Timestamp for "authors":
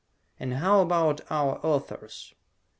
1.63-2.33